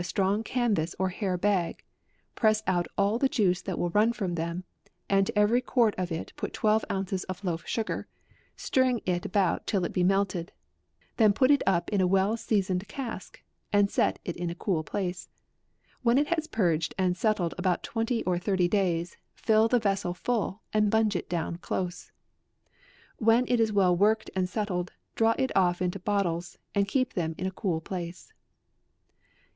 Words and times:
strong 0.03 0.43
canvass 0.43 0.95
or 0.97 1.09
hair 1.09 1.37
bag, 1.37 1.83
press 2.33 2.63
out 2.65 2.87
all 2.97 3.19
the 3.19 3.29
juice 3.29 3.61
that 3.61 3.77
will 3.77 3.91
run 3.91 4.11
from 4.11 4.33
them, 4.33 4.63
and 5.07 5.27
to 5.27 5.37
every 5.37 5.61
quart 5.61 5.93
of 5.95 6.11
it 6.11 6.33
put 6.35 6.53
twelve 6.53 6.83
ounces 6.89 7.23
of 7.25 7.43
loaf 7.43 7.67
sugar, 7.67 8.07
stirring 8.55 8.99
it 9.05 9.27
about 9.27 9.67
till 9.67 9.85
it 9.85 9.93
be 9.93 10.03
melted; 10.03 10.51
then 11.17 11.31
put 11.31 11.51
it 11.51 11.61
up 11.67 11.87
in 11.91 12.01
a 12.01 12.07
well 12.07 12.35
seasoned 12.35 12.87
cask, 12.87 13.43
and 13.71 13.91
set 13.91 14.17
it 14.25 14.35
in 14.35 14.49
a 14.49 14.55
cool 14.55 14.83
place; 14.83 15.29
when 16.01 16.17
it 16.17 16.33
has 16.33 16.47
purged 16.47 16.95
and 16.97 17.15
settled 17.15 17.53
about 17.59 17.83
twenty 17.83 18.23
or 18.23 18.39
thirty 18.39 18.67
days, 18.67 19.17
fill 19.35 19.67
the 19.67 19.77
vessel 19.77 20.15
full, 20.15 20.63
and 20.73 20.89
bung 20.89 21.11
it 21.13 21.29
down 21.29 21.57
close."" 21.57 22.11
When 23.27 23.45
it 23.47 23.59
is 23.59 23.71
well 23.71 23.95
worked 23.95 24.31
and 24.35 24.49
settled, 24.49 24.93
draw 25.13 25.35
it 25.37 25.55
off 25.55 25.79
into 25.79 25.99
bottles, 25.99 26.57
and 26.73 26.87
keep 26.87 27.13
them 27.13 27.35
in 27.37 27.45
a 27.45 27.51
cool 27.51 27.81
place. 27.81 28.33